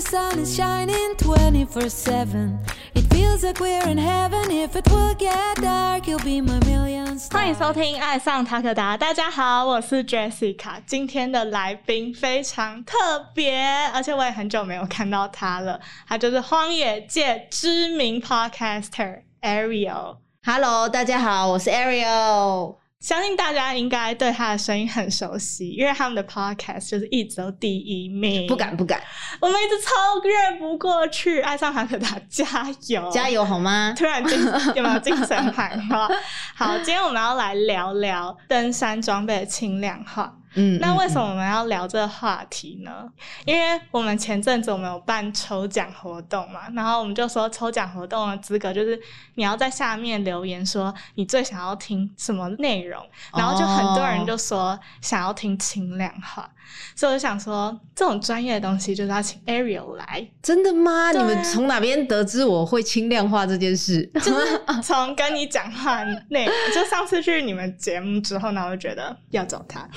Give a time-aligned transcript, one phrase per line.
[0.00, 2.58] the sun is shining 24 7.
[2.94, 4.50] It feels like we're in heaven.
[4.50, 7.32] If it will get dark, you'll be my million stars.
[7.32, 10.80] 欢迎收听《爱上塔克达》，大家好，我是 Jessica。
[10.86, 12.96] 今天的来宾非常特
[13.34, 15.78] 别，而且我也很久没有看到他了。
[16.08, 20.16] 他就是荒野界知名 podcaster Ariel。
[20.42, 22.76] Hello，大家好，我是 Ariel。
[23.00, 28.46] 相信大家应该对他的声音很熟悉，因为他们的 podcast 就是一直都第一名。
[28.46, 29.02] 不敢不敢，
[29.40, 31.40] 我们一直超越不过去。
[31.40, 32.46] 爱上韩可达，加
[32.88, 33.30] 油加！
[33.30, 33.94] 油好吗？
[33.96, 34.38] 突然精
[34.74, 36.08] 有没有精神 喊话？
[36.54, 40.36] 好，今天我们要来聊聊登山装备的轻量化。
[40.54, 41.30] 嗯那为什么？
[41.30, 43.08] 我们要聊这个话题呢？
[43.44, 48.98] 因为我们前阵子我们有办抽奖活动嘛，然后我们就说抽奖活动的资格就是
[49.34, 53.00] 你要在下面留言说你最想要听什么内容，
[53.36, 56.50] 然后就很多人就说想要听轻量化，
[56.96, 61.10] 所以我就想说这种专业的东西就是要请 Ariel 来，真的吗？
[61.10, 64.04] 啊你们从哪边得知我会轻量化这件事？
[64.22, 69.88] 就是从跟你讲话那，就上次去你们节目之后呢，我就觉得要找他。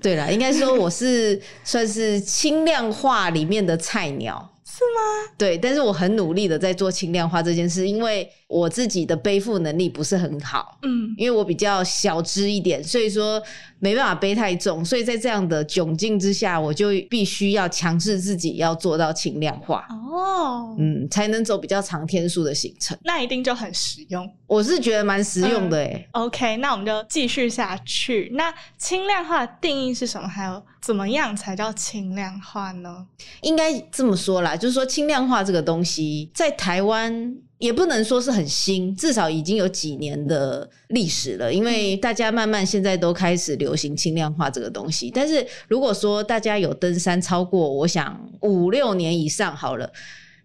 [0.00, 4.54] 对了，应该说我是算是轻量化里面的菜鸟。
[4.70, 5.32] 是吗？
[5.36, 13.42] 对，但是我很努力的在做轻量化这件事，因为我自己的背负能力不是很好，嗯，因为我比较小只一点，所以说
[13.80, 22.98] 没办法背太重，所以在这样的窘境之下，我就必须要强制自己要做到轻量化，哦，嗯，才能走比较长天数的行程。
[23.04, 24.28] 那一定就很实用。
[24.46, 28.30] 我是觉得蛮实用的诶、OK，那我们就继续下去。
[28.34, 30.26] 那轻量化的定义是什么？
[30.26, 33.06] 还有怎么样才叫轻量化呢？
[33.42, 41.52] 应该这么说啦，就是说轻量化这个东西在台湾也不能说是很新，至少已经有几年的历史了。
[41.52, 45.10] 因为大家慢慢现在都开始流行轻量化这个东西。
[45.12, 49.92] 但是如果说大家有登山超过，我想五六年以上好了。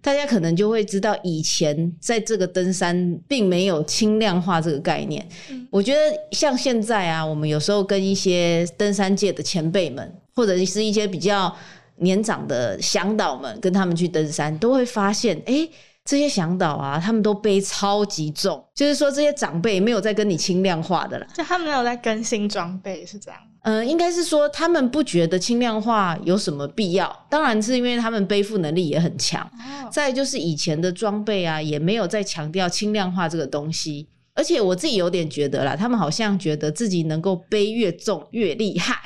[0.01, 5.25] 大家可能就会知道，以前在这个登山并没有轻量化这个概念。
[5.49, 5.99] 嗯我觉得
[6.31, 11.55] 像现在啊，我们有时候跟一些登山界的前辈们，或者是一些比较
[11.99, 15.65] 年长的向导们，跟他们去登山，都会发现，哎、
[16.05, 21.27] 这些向导啊，他们都背超级重，就是说这些长辈没有在跟你轻量化的啦。
[21.33, 23.39] 就他们没有在更新装备，是这样。
[23.61, 29.41] 嗯，应该是说他们不觉得轻量化有什么必要，当然是因为他们背负能力也很强。
[29.53, 34.09] 哦，再就是以前的装备啊，也没有在强调轻量化这个东西。
[34.35, 38.99] 而且我自己有点觉得啦，他们好像觉得自己能够背越重越厉害，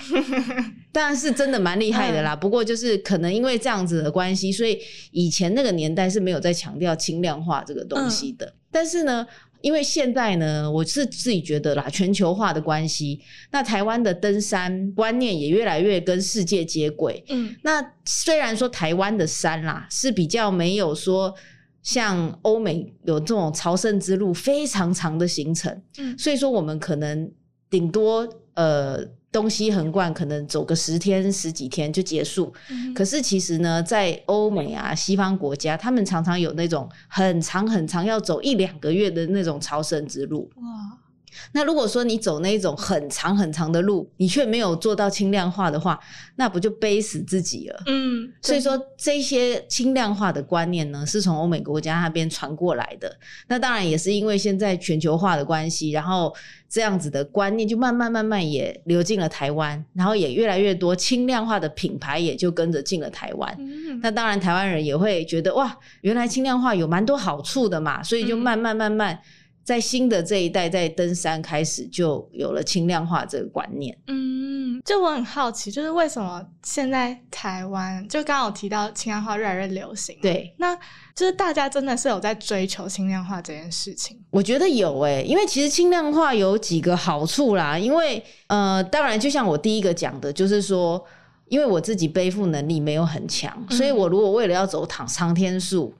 [0.93, 2.35] 当然是真的蛮厉害的啦。
[2.35, 4.79] 不过就是可能因为这样子的关系，所以
[5.11, 8.53] 以前那个年代是没有在强调轻量化这个东西的。
[8.71, 9.25] 但是呢，
[9.61, 13.19] 因为现在呢，我是自己觉得啦，全球化的关系，
[13.51, 17.23] 那台湾的登山观念也越来越跟世界接轨。
[17.27, 21.33] 嗯那虽然说台湾的山啦是比较没有说
[21.87, 27.31] 像欧美有这种朝圣之路非常长的行程，嗯所以说我们可能
[27.69, 28.99] 顶多呃
[29.31, 32.53] 东西横贯，可能走个十天十几天就结束。
[32.69, 40.51] 嗯可是其实呢，在欧美啊西方国家，他们常常有那种很长很长要走一两个月的那种朝圣之路。
[40.57, 40.63] 哇，
[41.51, 45.99] 那如果说你走那种很长很长的路，你却没有做到轻量化的话，
[46.35, 47.83] 那不就背死自己了？
[47.85, 53.15] 嗯，所以说这些轻量化的观念呢，是从欧美国家那边传过来的。
[53.47, 56.33] 那当然也是因为现在全球化的关系，然后
[56.69, 63.55] 这样子的观念就慢慢慢慢也流进了台湾，然后也越来越多轻量化的品牌也就跟着进了台湾。
[63.59, 69.19] 嗯，那当然，台湾人也会觉得哇，原来轻量化有蛮多好处的嘛，所以就嗯慢慢慢慢。
[69.67, 73.93] 在新的这一代，在登山开始就有了轻量化这个观念。
[74.07, 80.73] 嗯，就我很好奇，就是为什么现在台湾就刚刚有提到轻量化越来越流行，，对，那
[81.13, 87.77] 就是大家真的是有在追求轻量化这件事情，我觉得有诶、因为其实轻量化有几个好处啦。
[87.77, 91.03] 因为呃，当然就像我第一个讲的，就是说，
[91.49, 95.93] 因为我自己背负能力没有很强，嗯所以我如果为了要走躺长天数，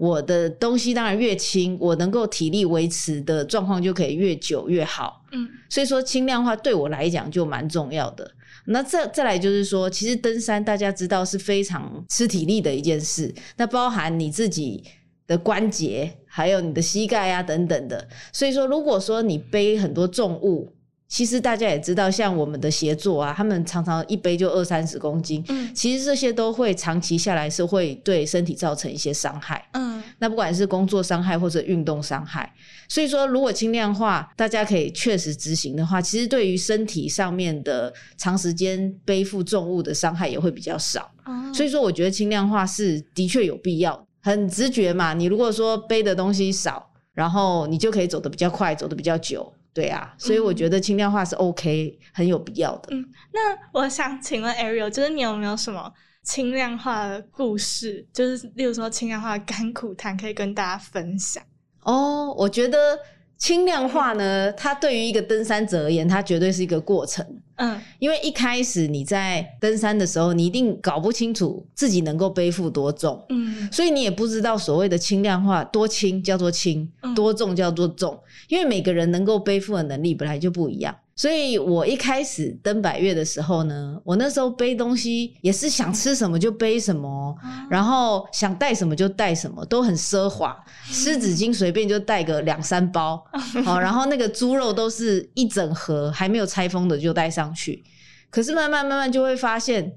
[0.00, 5.22] 我的东西当然越轻，我能够体力维持的状况就可以越久越好。
[5.30, 8.28] 嗯所以说轻量化对我来讲就蛮重要的。
[8.64, 14.82] 那再再来就是说，其实登山大家知道是非常吃体力的一件事，那包含你自己
[15.26, 18.08] 的关节，还有你的膝盖啊等等的。
[18.32, 20.72] 所以说，如果说你背很多重物，
[21.10, 29.68] 其实大家也知道，像我们的协作啊，他们常常一杯就二三十公斤，嗯其实这些都会长期下来是会对身体造成一些伤害。
[29.72, 32.50] 嗯那不管是工作伤害或者运动伤害，
[32.88, 41.10] 所以说如果轻量化，大家可以确实执行的话，其实对于身体上面的长时间背负重物的伤害也会比较少。
[41.24, 45.12] 哦所以说，我觉得轻量化是的确有必要，很直觉嘛。
[45.12, 50.14] 你如果说背的东西少，然后你就可以走得比较快，走得比较久，对啊。
[50.18, 52.94] 所以我觉得轻量化是 OK，很有必要的。
[52.94, 53.40] 嗯那
[53.72, 58.06] 我想请问 Ariel，就是你有没有什么轻量化的故事？
[58.12, 61.42] 就是例如说轻量化的甘苦谈，可以跟大家分享。
[61.82, 62.98] 哦，我觉得
[63.40, 67.26] 轻量化呢，它对于一个登山者而言，它绝对是一个过程。
[67.56, 67.80] 嗯。
[67.98, 73.66] 因为一开始你在登山的时候，你一定搞不清楚自己能够背负多重，嗯。
[73.72, 78.16] 所以你也不知道所谓的轻量化多轻叫做轻嗯，多重叫做重，
[78.48, 80.94] 因为每个人能够背负的能力本来就不一样。
[81.20, 87.36] 所以我一开始登百越的时候呢，我那时候背东西也是想吃什么就背什么，
[87.68, 90.56] 然后想带什么就带什么，都很奢华。
[90.86, 93.22] 湿纸巾随便就带个两三包，
[93.66, 97.84] 好， 然后那个猪肉都是一整盒还没有拆封的就带上去。
[98.30, 99.92] 可是慢慢慢慢就会发现，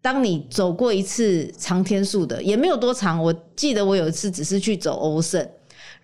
[0.00, 3.20] 当你走过一次长天数的，也没有多长。
[3.20, 5.44] 我记得我有一次只是去走欧胜，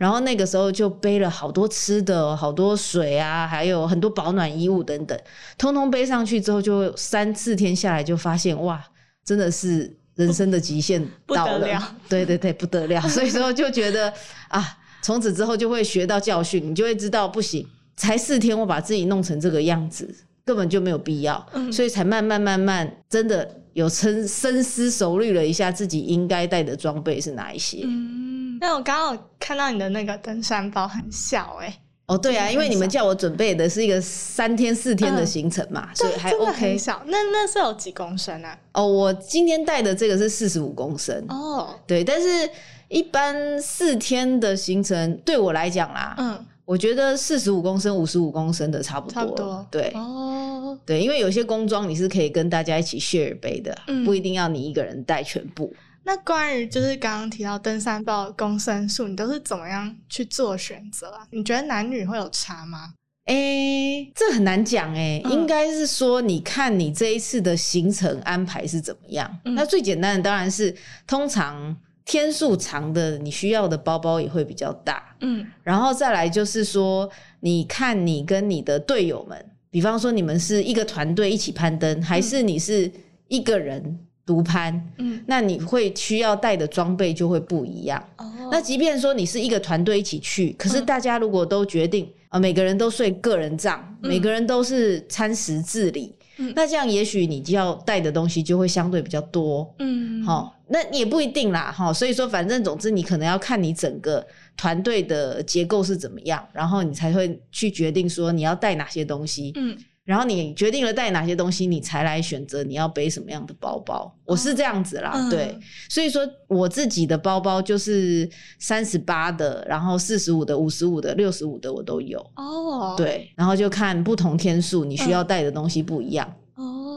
[0.02, 5.16] 然后那个时候就背了好多吃的、好多水啊，还有很多保暖衣物等等，
[5.56, 8.84] 通通背上去之后，就三四天下来就发现，哇，
[9.24, 11.60] 真的是人生的极限不到了。
[11.60, 13.00] 得了 对对对，不得了。
[13.08, 14.12] 所以说就觉得
[14.48, 17.64] 啊，从此之后就会学到教训，你就会知道不行，
[17.96, 20.12] 才四天我把自己弄成这个样子，
[20.44, 27.80] 根本就没有必要，嗯所以才慢慢慢慢真的有深深思熟虑了一下自己应该带的装备是哪一些。
[27.84, 36.78] 嗯，那我刚好看到你的那个登山包很小哎、哦，对啊，因为你们叫我准备的是一个三天四天的行程嘛，所以还 OK 很。
[36.78, 37.02] 小。
[37.06, 38.58] 那那是有几公升啊？
[38.72, 42.50] 哦，我今天带的这个是四十五公升，哦，对，但是
[42.88, 49.66] 一般四天的行程对我来讲啦，嗯，我觉得四十五公升、五十五公升的差不多，差不多。
[49.70, 49.92] 对。
[49.94, 55.74] 哦，对，因为有些工装你是可以跟大家一起 share 背的，嗯不一定要你一个人带全部。
[56.04, 61.26] 那关于就是刚刚提到登山包公升数，你都是怎么样去做选择啊？
[61.30, 62.94] 你觉得男女会有差吗？
[63.26, 69.38] 诶，这很难讲诶，嗯应该是说你看你这一次的行程安排是怎么样。
[69.44, 70.74] 嗯那最简单的当然是，
[71.06, 75.14] 通常天数长的，你需要的包包也会比较大。
[75.20, 75.46] 嗯。
[75.62, 77.08] 然后再来就是说，
[77.40, 82.90] 你看你跟你的队友们，比方说你们是一个团队一起攀登，还是你是
[83.28, 88.02] 一个人独攀，嗯，那你会需要带的装备就会不一样。
[88.18, 90.86] 哦，那即便说你是一个团队一起去，可是嗯。
[90.86, 94.08] 大家如果都决定啊、呃每个人都睡个人帐，嗯。
[94.08, 96.52] 每个人都是餐食自理，嗯。
[96.54, 99.74] 那这样也许你就要带的东西就会相对比较多。
[99.78, 104.26] 嗯，好、那也不一定啦，哈、所以说反正总之你可能要看你整个
[104.56, 114.12] 团队的结构是怎么样，然后你才会去决定说你要带哪些东西，嗯然后你决定了带哪些东西，你才来选择你要背什么样的包包。
[114.24, 115.56] 我是这样子啦，嗯对，
[115.88, 118.28] 所以说我自己的包包就是
[118.58, 122.18] 三十八的，然后四十五的、五十五的、六十五的我都有。
[122.34, 126.26] 哦，，对，然后就看不同天数你需要带的东西不一样。
[126.26, 126.34] 哦，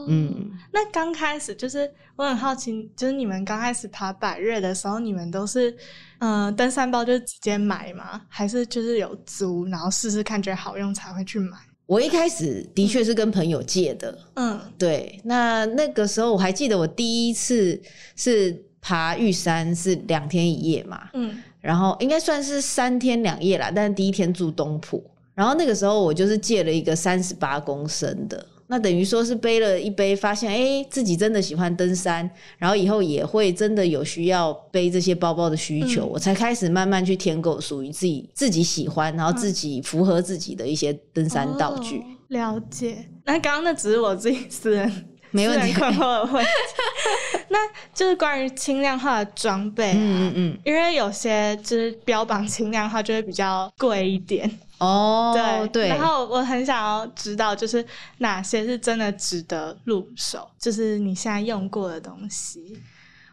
[0.06, 5.70] 嗯，那刚开始就是我很好奇，就是你们刚开始爬百越的时候，你们都是
[6.18, 8.22] 嗯、呃登山包就直接买吗？
[8.28, 11.56] 还是就是有租，然后试试看觉得好用才会去买？
[11.86, 14.60] 我一开始的确是跟朋友借的，嗯。
[14.76, 17.80] 对，那那个时候我还记得我第一次
[18.16, 21.42] 是爬玉山是两天一夜嘛，嗯。
[21.60, 25.02] 然后应该算是三天两夜啦，但是第一天住东埔，
[25.34, 41.98] 然后那个时候我就是借了一个三十八公升的，那等于说是背了一背，发现哎、诶自己真的喜欢登山，然后以后也会真的有需要背这些包包的需求，嗯我才开始慢慢去填购属于自己自己喜欢，然后自己符合自己的一些登山道具。
[41.98, 43.08] 哦了解。
[43.24, 46.50] 那刚刚那只是我自己私人 没问题私人困惑的问题。
[47.48, 47.58] 那
[47.94, 57.84] 就是关于轻量化的装备啊，嗯嗯嗯，因为有些就是标榜轻量化就会比较贵一点，哦，对对，然后我很想要知道，就是
[58.18, 62.80] 哪些是真的值得入手，就是你现在用过的东西。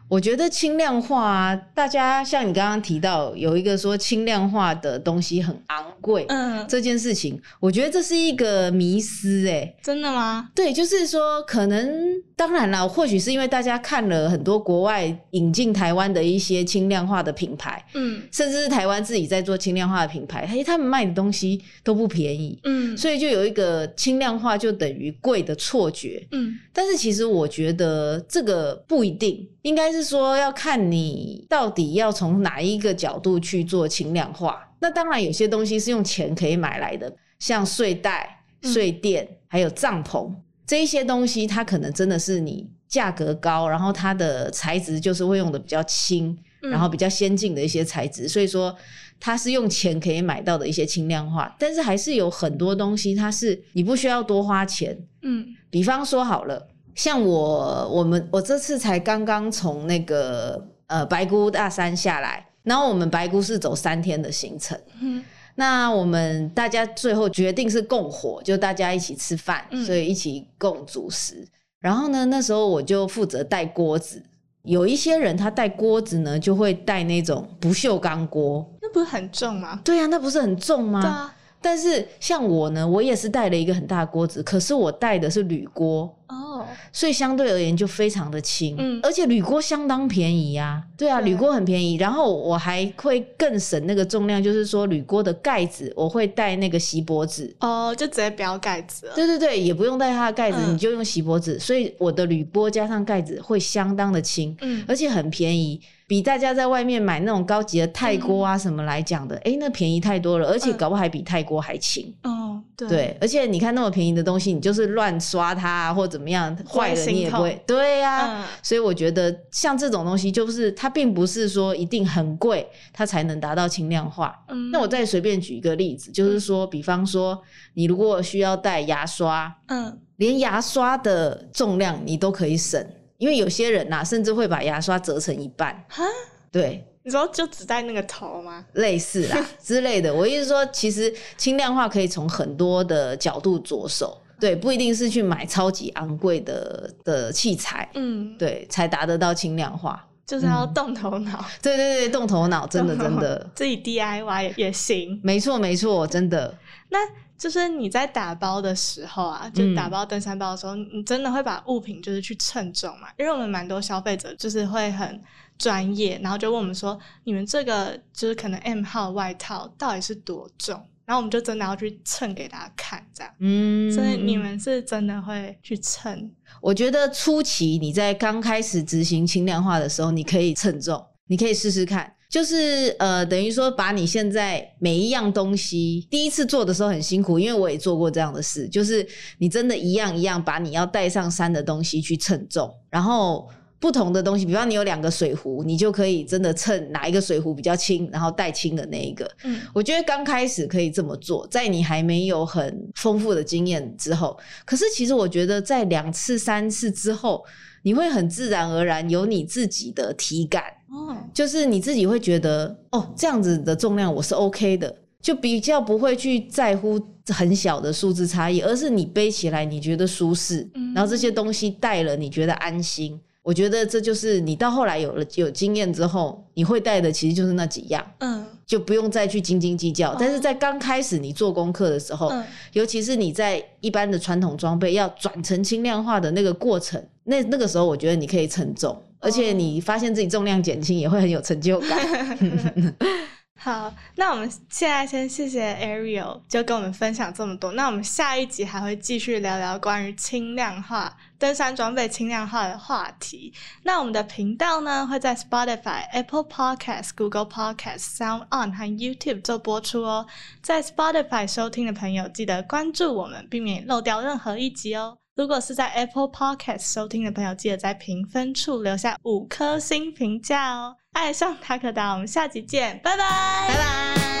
[0.06, 10.50] 我觉得轻量化、啊，大家像你刚刚提到有一个说轻量化的东西很昂贵，嗯，这件事情，我觉得这是一个迷思、欸，真的吗？
[10.54, 18.22] 对，就是说可能当然了，或许是因为大家看了很多国外引进台湾的一些轻量化的品牌，嗯。
[18.32, 22.96] 甚至是台湾自己在做轻量化的品牌，哎，他们卖的东西都不便宜，嗯。
[22.96, 26.26] 所以就有一个轻量化就等于贵的错觉。
[26.32, 26.58] 嗯。
[26.72, 34.68] 但是其实我觉得这个不一定，应该是说要看你到底要从哪一个角度去做轻量化。
[34.80, 38.72] 那当然有些东西是用钱可以买来的，像睡袋、嗯。
[38.72, 40.34] 睡垫，还有帐篷
[40.66, 48.74] 这一些东西，它可能真的是你价格高，然后它的材质就是会用的比较轻，嗯然后比较先进的一些材质，所以说
[49.20, 51.54] 它是用钱可以买到的一些轻量化。
[51.58, 64.78] 但是还是有很多东西，它是你不需要多花钱，嗯比方说好了，像我我们我这次才刚刚从那个呃白姑大山下来，然后我们白姑是走三天的行程。
[65.02, 65.22] 嗯
[65.56, 71.46] 那我们大家最后决定是共火，就大家一起吃饭，嗯所以一起共主食。
[71.80, 74.22] 然后呢，那时候我就负责带锅子。
[74.62, 78.66] 有一些人他带锅子呢，就会带那种不锈钢锅。
[78.80, 79.78] 那不是很重吗？
[79.84, 81.02] 对啊，那不是很重吗？
[81.02, 97.54] 对啊，但是像我呢，我也是带了一个很大的锅子，可是我带的是铝锅，哦，所以相对而言就非常的轻，嗯而且铝锅相当便宜呀、对啊，对铝锅很便宜，然后我还会更省那个重量，就是说铝锅的盖子我会带那个锡箔纸。
[97.60, 99.12] 哦，就直接不要盖子了。
[99.14, 112.14] 对对对，也不用带它的盖子，嗯你就用锡箔纸，所以我的铝锅加上盖子会相当的轻，嗯而且很便宜，比大家在外面买那种高级的泰锅啊什么来讲的，诶，那便宜太多了，而且嗯搞不好还比泰锅还轻。
[112.22, 117.62] 哦，对对，而且你看那么便宜的东西，你就是乱刷它、啊、或怎么样，坏了你也不心会。
[117.66, 124.34] 对呀、嗯所以我觉得像这种东西，就是它并不是说一定很贵，它才能达到轻量化。
[124.48, 127.40] 嗯那我再随便举一个例子，就是说，比方说，
[127.74, 132.80] 你如果需要带牙刷，嗯连牙刷的重量你都可以省，
[133.18, 135.84] 因为有些人呐、甚至会把牙刷折成一半。
[135.88, 136.04] 哈，
[136.52, 138.64] 对，你说就只带那个头吗？
[138.74, 140.14] 类似啦 之类的。
[140.14, 150.06] 我意思说，其实轻量化可以从很多的角度着手，对，不一定是去买超级昂贵的的器材，嗯，对，才达得到轻量化。
[150.26, 155.20] 就是要动头脑，对对对，动头脑，真的 真的，自己 DIY 也也行。
[155.22, 156.56] 没错没错，真的。
[156.88, 156.98] 那
[157.36, 163.08] 就是你在打包的时候啊，就嗯打包登山包的时候，你真的会把物品就是去称重嘛？
[163.18, 165.20] 因为我们蛮多消费者就是会很
[165.58, 170.80] 专业，然后就问我们说，你们这个就是可能 M 号外套到底是多重？
[171.06, 173.32] 然后我们就真的要去称给大家看，这样。
[173.40, 176.30] 嗯，所以你们是真的会去称，
[176.60, 182.12] 我觉得初期你在刚开始执行轻量化的时候，你可以称重，你可以试试看。
[182.26, 189.06] 就是呃，等于说把你现在每一样东西，第一次做的时候很辛苦，因为我也做过这样的事，就是
[189.38, 193.48] 你真的一样一样把你要带上山的东西去称重，然后
[193.84, 199.30] 不同的东西，比方你有两个水壶，你就可以真的称哪一个水壶比较轻，然后带轻的那一个。
[199.42, 199.60] 嗯。
[199.74, 207.44] 我觉得刚开始可以这么做，在你还没有很丰富的经验之后，可是其实我觉得在两次、三次之后，
[207.82, 220.94] 你会很自然而然有你自己的体感，哦，就是你自己会觉得哦，这样子的重量我是 OK 的，就比较不会去在乎很小的数字差异，而是你背起来你觉得舒适，嗯。
[220.94, 223.20] 然后这些东西带了你觉得安心。
[223.44, 228.04] 我觉得这就是你到后来有了有经验之后，你会带的其实就是那几样。
[228.18, 230.12] 嗯就不用再去斤斤计较。
[230.12, 241.98] 哦但是在刚开始你做功课的时候，嗯尤其是你在一般的传统装备要转成轻量化的那个过程，那那个时候我觉得你可以承重，而且你发现自己重量减轻也会很有成就感。
[243.64, 247.72] 好，那我们现在先谢谢 Ariel，就跟我们分享这么多。
[247.72, 253.54] 那我们下一集还会继续聊聊关于轻量化、登山装备轻量化的话题。
[253.84, 260.26] 那我们的频道呢会在 Spotify、Apple Podcast、Google Podcast、Sound On 和 YouTube 做播出哦。
[260.60, 265.16] 在 Spotify 收听的朋友，记得关注我们，避免漏掉任何一集哦。
[265.36, 270.96] 如果是在 Apple Podcast 收听的朋友，记得在评分处留下五颗星评价哦。
[271.14, 273.24] 爱上塔克达，我们下期见，拜拜，
[273.68, 274.33] 拜拜。